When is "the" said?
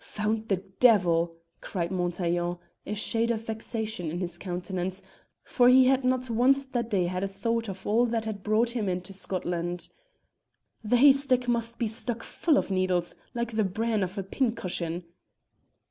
0.47-0.63, 10.83-10.97, 13.51-13.63